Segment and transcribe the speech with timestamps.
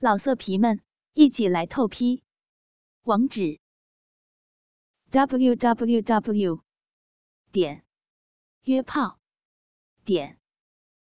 [0.00, 0.80] 老色皮们，
[1.14, 2.22] 一起来透批！
[3.02, 3.58] 网址
[5.10, 6.62] ：w w w
[7.50, 7.84] 点
[8.62, 9.18] 约炮
[10.04, 10.38] 点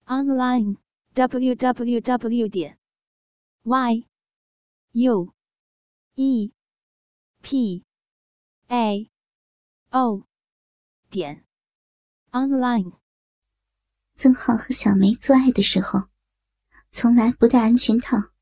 [0.05, 0.77] online
[1.15, 2.79] w w w 点
[3.65, 4.07] y
[4.93, 5.35] u
[6.15, 6.53] e
[7.43, 7.85] p
[8.69, 9.11] a
[9.91, 10.29] o
[11.11, 11.45] 点
[12.31, 13.01] online。
[14.15, 16.09] 曾浩和小梅做爱的时候，
[16.93, 18.36] 从来不戴安全套。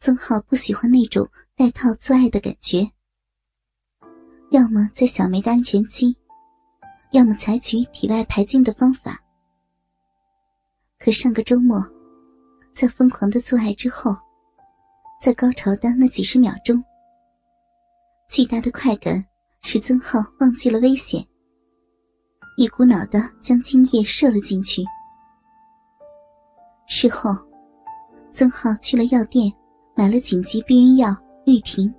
[0.00, 2.88] 曾浩不喜欢那种戴套做爱的感觉，
[4.50, 6.16] 要么在小梅的安全期，
[7.10, 9.20] 要么采取体外排精的方法。
[11.00, 11.84] 可上个周末，
[12.72, 14.16] 在疯狂的做爱之后，
[15.20, 16.82] 在高潮的那几十秒钟，
[18.28, 19.24] 巨大的快感
[19.62, 21.26] 使曾浩忘记了危险，
[22.56, 24.84] 一股脑的将精液射了进去。
[26.86, 27.30] 事后，
[28.30, 29.52] 曾浩去了药店。
[29.98, 31.08] 买了紧急避孕药
[31.44, 31.92] 玉婷。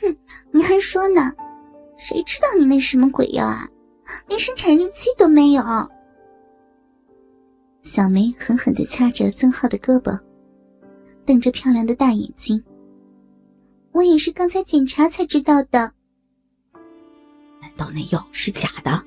[0.00, 0.16] 哼，
[0.50, 1.32] 你还说呢？
[1.96, 3.68] 谁知道你那什么鬼药啊？
[4.26, 5.62] 连生产日期都没有。
[7.82, 10.18] 小梅狠狠的掐着曾浩的胳膊，
[11.24, 12.60] 瞪着漂亮的大眼睛。
[13.92, 15.92] 我也是刚才检查才知道的。
[17.60, 19.00] 难道那药是假的？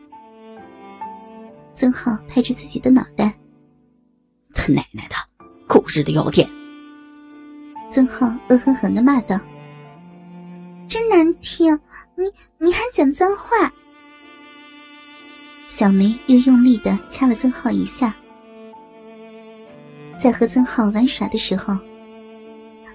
[1.73, 3.37] 曾浩拍着自己的脑袋。
[4.53, 5.15] 他奶奶的，
[5.67, 6.49] 狗日的药店！
[7.99, 9.37] 曾浩恶狠狠的骂道
[10.87, 11.77] ：“真难听！
[12.15, 12.23] 你
[12.57, 13.69] 你还讲脏话！”
[15.67, 18.15] 小梅又用力的掐了曾浩一下。
[20.17, 21.77] 在和曾浩玩耍的时候，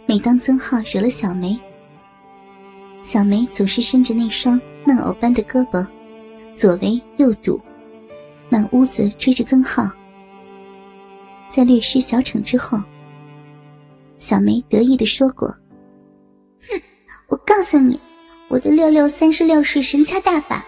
[0.07, 1.61] 每当曾浩惹了小梅，
[3.03, 5.87] 小梅总是伸着那双嫩藕般的胳膊，
[6.55, 7.61] 左围右堵，
[8.49, 9.87] 满屋子追着曾浩。
[11.51, 12.83] 在略施小惩之后。
[14.25, 15.49] 小梅得意的说过
[16.67, 16.81] ：“哼，
[17.29, 18.01] 我告诉你，
[18.49, 20.65] 我的六六三十六式神掐大法，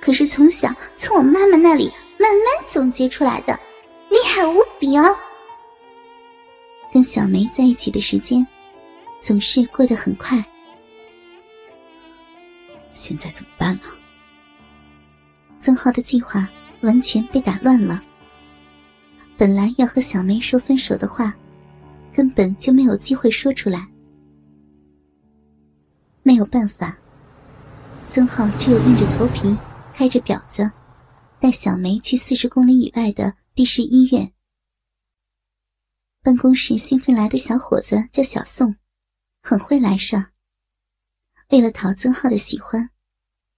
[0.00, 3.60] 可是从小从我妈妈那里慢慢总结出来的，
[4.08, 5.14] 厉害无比哦。”
[6.94, 8.46] 跟小梅在一起的时间，
[9.20, 10.42] 总是过得很快。
[12.90, 13.82] 现在怎么办呢？
[15.60, 16.48] 曾浩的计划
[16.80, 18.02] 完全被打乱了。
[19.36, 21.34] 本来要和小梅说分手的话。
[22.14, 23.88] 根本就没有机会说出来，
[26.22, 26.96] 没有办法。
[28.08, 29.56] 曾浩只有硬着头皮，
[29.92, 30.70] 开着表子，
[31.40, 34.32] 带小梅去四十公里以外的地市医院。
[36.22, 38.76] 办公室新聘来的小伙子叫小宋，
[39.42, 40.26] 很会来事。
[41.48, 42.90] 为了讨曾浩的喜欢，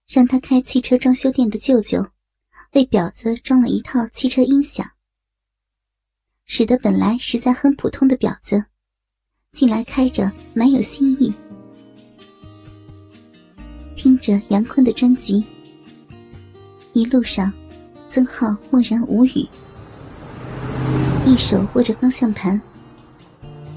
[0.08, 2.08] 让他开汽车装修店的舅舅，
[2.72, 4.95] 为表子装了一套汽车音响。
[6.58, 8.64] 使得本来实在很普通的婊子，
[9.52, 11.30] 近来开着蛮有新意。
[13.94, 15.44] 听着杨坤的专辑，
[16.94, 17.52] 一路上，
[18.08, 19.46] 曾浩默然无语，
[21.26, 22.58] 一手握着方向盘，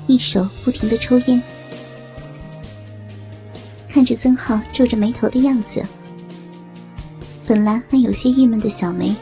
[0.08, 1.44] 一手不停的抽烟，
[3.90, 5.86] 看着曾浩皱着眉头的样子，
[7.46, 9.14] 本来还有些郁闷的小梅，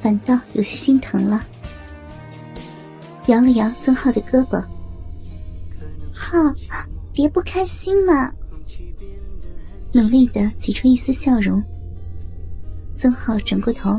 [0.00, 1.44] 反倒有些心疼了。
[3.26, 4.62] 摇了摇曾浩的胳膊，
[6.12, 6.38] 浩，
[7.12, 8.30] 别不开心嘛。
[9.92, 11.62] 努力的挤出一丝笑容。
[12.94, 13.98] 曾浩转过头，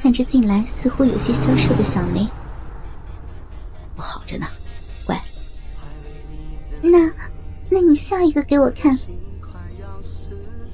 [0.00, 2.26] 看着近来似乎有些消瘦的小梅，
[3.96, 4.46] 我好着呢，
[5.04, 5.20] 乖。
[6.80, 7.12] 那，
[7.68, 8.98] 那你笑一个给我看。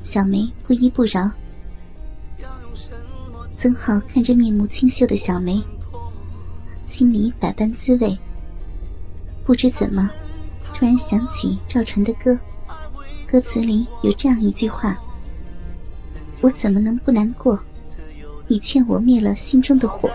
[0.00, 1.30] 小梅不依不饶。
[3.50, 5.62] 曾浩看着面目清秀的小梅。
[6.90, 8.18] 心里百般滋味，
[9.46, 10.10] 不知怎么，
[10.74, 12.36] 突然想起赵传的歌，
[13.30, 14.98] 歌词里有这样一句话
[16.42, 17.56] ：“我怎么能不难过？
[18.48, 20.10] 你劝我灭了心中的火。”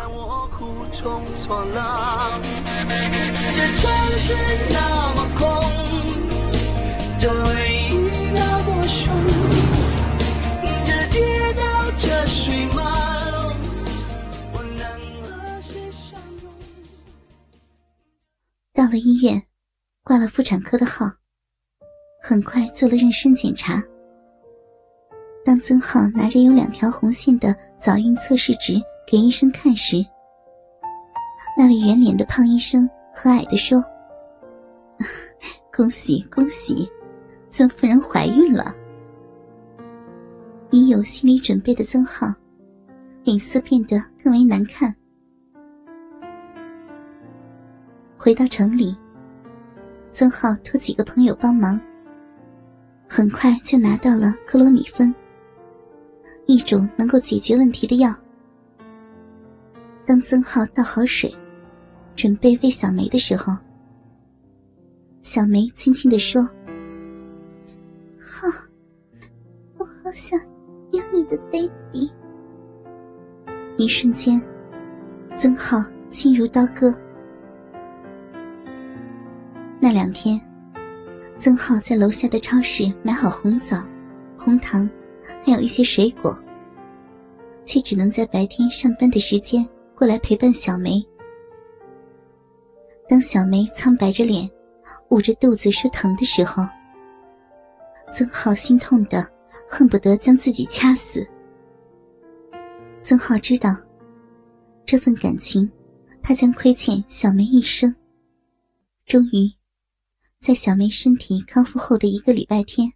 [3.53, 4.35] 这城市
[4.69, 5.47] 那么空，
[7.17, 7.53] 这回
[7.89, 7.93] 忆
[8.33, 9.09] 那么凶，
[10.85, 11.61] 这街道
[11.97, 13.04] 这水马。
[18.85, 19.41] 到了医院，
[20.03, 21.11] 挂了妇产科的号，
[22.21, 23.83] 很快做了妊娠检查。
[25.43, 30.05] 当曾浩拿着有两条红线的早孕测试纸给医生看时，
[31.57, 33.83] 那位圆脸的胖医生和蔼地说
[35.75, 36.87] ：“恭喜恭喜，
[37.49, 38.71] 曾夫人怀孕了。”
[40.69, 42.31] 已有心理准备的曾浩，
[43.23, 44.95] 脸色变得更为难看。
[48.25, 48.97] 回到城里，
[50.09, 51.79] 曾浩托几个朋友帮忙，
[53.07, 55.13] 很快就拿到了克罗米芬，
[56.47, 58.11] 一种能够解决问题的药。
[60.07, 61.31] 当曾浩倒好水，
[62.15, 63.55] 准备喂小梅的时候，
[65.21, 66.41] 小梅轻轻地说
[68.17, 68.47] ：“好，
[69.77, 70.39] 我好想
[70.93, 72.11] 要你的 baby。”
[73.77, 74.41] 一瞬间，
[75.37, 75.77] 曾浩
[76.09, 76.91] 心如刀割。
[79.85, 80.41] 那两天，
[81.37, 83.87] 曾浩在楼下的超市买好红枣、
[84.35, 84.89] 红糖，
[85.43, 86.35] 还有一些水果，
[87.63, 89.63] 却只能在白天上班的时间。
[89.95, 90.99] 过来陪伴小梅。
[93.07, 94.49] 当小梅苍白着脸，
[95.09, 96.67] 捂着肚子说疼的时候，
[98.11, 99.29] 曾浩心痛的
[99.69, 101.23] 恨不得将自己掐死。
[103.03, 103.77] 曾浩知道，
[104.83, 105.71] 这份感情，
[106.23, 107.95] 他将亏欠小梅一生。
[109.05, 109.47] 终于，
[110.45, 112.93] 在小梅身体康复后的一个礼拜天，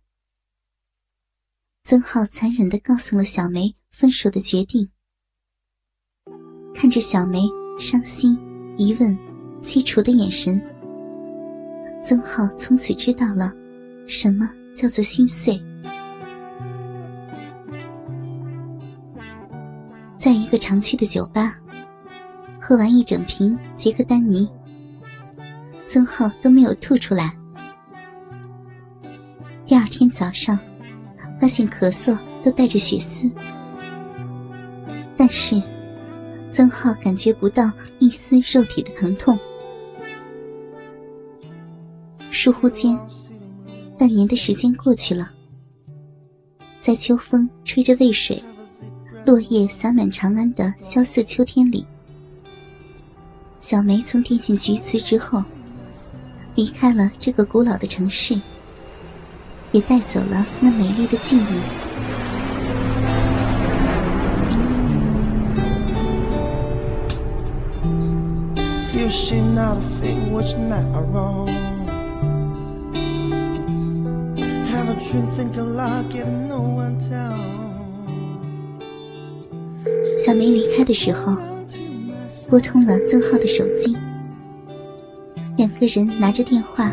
[1.84, 4.88] 曾浩残忍的告诉了小梅分手的决定。
[6.76, 7.40] 看着小梅
[7.80, 8.38] 伤心、
[8.78, 9.18] 疑问、
[9.64, 10.62] 凄楚的眼神，
[12.04, 13.52] 曾浩从此知道了
[14.08, 15.60] 什么叫做心碎。
[20.20, 21.60] 在一个常去的酒吧，
[22.62, 24.48] 喝完一整瓶杰克丹尼，
[25.88, 27.36] 曾浩都没有吐出来。
[30.00, 30.58] 天早上，
[31.42, 33.30] 发现咳嗽都带着血丝，
[35.18, 35.62] 但是。
[36.52, 39.38] 曾浩感觉不到一丝肉体的疼痛。
[42.32, 43.00] 疏忽间，
[44.00, 45.32] 半年的时间过去了。
[46.82, 48.42] 在秋风吹着渭水、
[49.28, 51.86] 落叶洒满长安的萧瑟秋天里，
[53.60, 55.44] 小梅从电信局辞职后，
[56.56, 58.42] 离开了这个古老的城市，
[59.72, 61.90] 也带走了那美丽的记忆。
[80.26, 81.36] 小梅离开的时候，
[82.50, 83.98] 拨通了曾浩的手机。
[85.58, 86.92] 两个人拿着电话，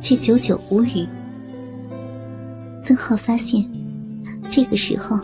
[0.00, 1.06] 却久久无语。
[2.90, 3.64] 曾浩发现，
[4.48, 5.16] 这个时候，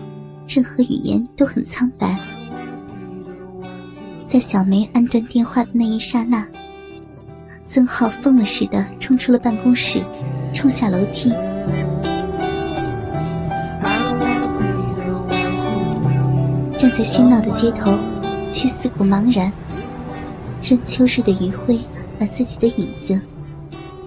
[0.46, 2.16] 任何语言都很苍白。
[4.24, 6.46] 在小梅按断电话的那一刹那，
[7.66, 10.00] 曾浩疯了似的冲出了办公室，
[10.54, 11.30] 冲下楼梯。
[16.78, 17.98] 站在喧闹的街头，
[18.52, 19.52] 却四顾茫然，
[20.62, 21.80] 任秋日的余晖
[22.16, 23.20] 把自己的影子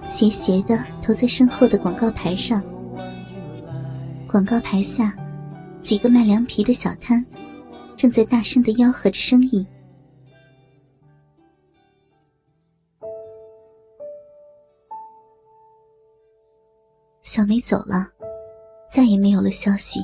[0.06, 2.62] 斜斜的投在身后的广告牌上。
[4.30, 5.12] 广告牌下，
[5.82, 7.26] 几个卖凉皮的小摊
[7.96, 9.66] 正在大声的吆喝着生意。
[17.22, 18.06] 小梅走了，
[18.88, 19.98] 再也没有了消息。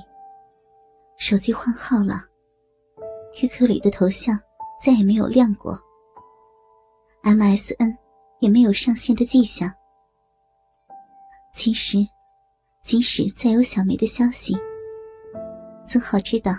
[1.16, 2.24] 手机换号了
[3.32, 4.36] ，QQ 里的头像
[4.84, 5.78] 再也没有亮过
[7.22, 7.96] ，MSN
[8.40, 9.72] 也没有上线的迹象。
[11.54, 11.98] 其实，
[12.86, 14.56] 即使再有小梅的消息，
[15.84, 16.52] 曾浩知道，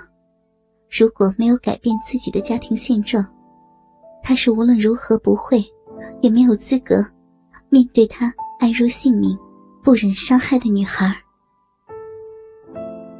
[0.89, 3.25] 如果没有改变自己的家庭现状，
[4.21, 5.63] 他是无论如何不会，
[6.21, 6.95] 也没有资格
[7.69, 8.25] 面对他
[8.59, 9.37] 爱若性命。
[9.81, 11.15] 不忍伤害的女孩。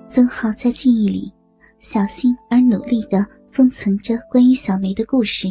[0.10, 1.32] 曾浩在记忆里
[1.80, 5.48] 小心而努力的封存着关于小梅的故事。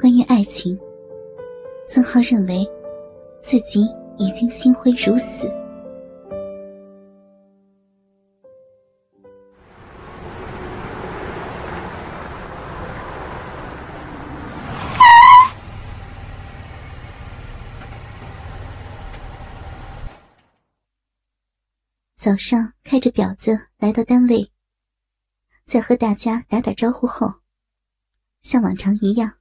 [0.00, 0.78] 关于爱情，
[1.86, 2.66] 曾浩认为
[3.42, 3.86] 自己
[4.16, 5.46] 已经心灰如死。
[22.28, 24.52] 早上开着表子来到单位，
[25.64, 27.26] 在和大家打打招呼后，
[28.42, 29.32] 像往常一样，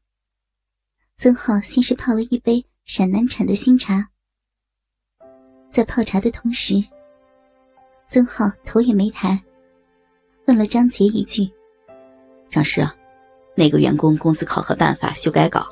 [1.18, 4.10] 曾浩先是泡了一杯陕南产的新茶。
[5.70, 6.76] 在泡茶的同时，
[8.08, 9.38] 曾浩头也没抬，
[10.46, 11.46] 问了张杰一句
[12.50, 12.82] ：“张师，
[13.54, 15.68] 那个员工工资考核办法修改稿，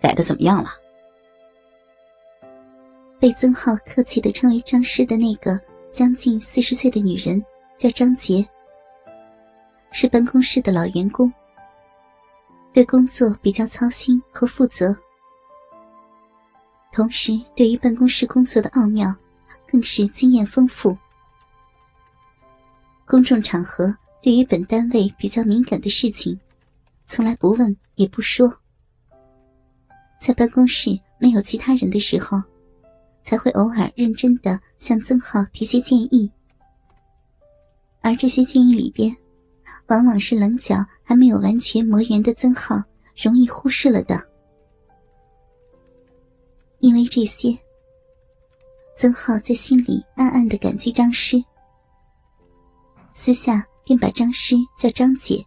[0.00, 0.70] 改的怎么样了？”
[3.18, 5.60] 被曾浩客气的称为张师的那个。
[5.92, 7.44] 将近四十岁的女人
[7.78, 8.46] 叫张杰，
[9.90, 11.32] 是办公室的老员工，
[12.72, 14.96] 对工作比较操心和负责。
[16.92, 19.14] 同时对于办公室工作的奥妙，
[19.66, 20.96] 更是经验丰富。
[23.06, 26.38] 公众场合对于本单位比较敏感的事情，
[27.04, 28.52] 从来不问也不说。
[30.20, 32.40] 在办公室没有其他人的时候，
[33.22, 36.30] 才会偶尔认真的向曾浩提些建议。
[38.00, 39.14] 而这些建议里边，
[39.88, 42.82] 往往是棱角还没有完全磨圆的曾浩
[43.16, 44.20] 容易忽视了的。
[46.78, 47.56] 因为这些，
[48.96, 51.36] 曾浩在心里暗暗的感激张师，
[53.12, 55.44] 私下便把张师叫张姐，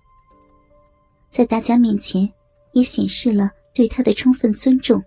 [1.31, 2.31] 在大家面前
[2.73, 5.03] 也显示了对他的充分尊重。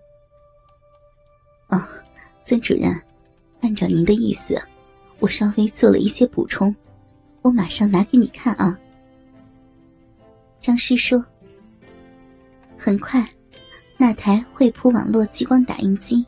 [1.69, 1.81] 哦，
[2.47, 2.97] 曾主任，
[3.59, 4.57] 按照您的意思，
[5.19, 6.73] 我稍微做了一些补充。
[7.41, 8.79] 我马上拿给你看啊。”
[10.61, 11.21] 张师说。
[12.77, 13.27] 很快，
[13.97, 16.25] 那台惠普网络激光打印机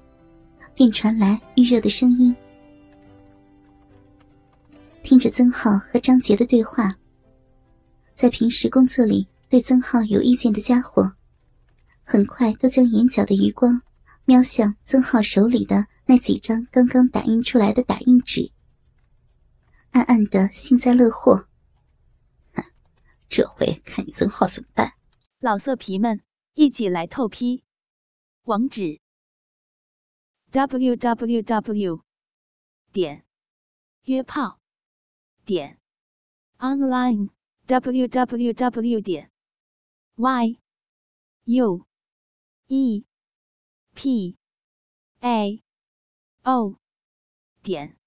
[0.76, 2.36] 便传来预热的声音。
[5.04, 6.94] 听着曾浩和张杰的对话，
[8.14, 11.10] 在平时工作里对曾浩有意见的家伙，
[12.04, 13.82] 很快都将眼角的余光
[14.30, 18.52] 瞄向曾浩手里的那几张刚刚打印出来的打印纸。
[19.90, 21.48] 暗暗的幸灾乐祸，
[23.28, 24.94] 这回看你曾浩怎么办！
[25.40, 26.22] 老色皮们，
[26.54, 27.64] 一起来透批！
[28.44, 29.00] 网址
[30.52, 32.04] ：w w w
[32.94, 33.26] 点
[34.04, 34.60] 约炮
[35.44, 35.80] 点
[36.60, 37.30] online
[37.66, 39.32] w w w 点
[40.18, 40.60] y
[41.46, 41.88] u
[42.68, 43.09] e
[44.02, 44.38] p
[45.20, 45.62] a
[46.46, 46.80] o
[47.62, 47.98] 点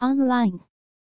[0.00, 0.73] online。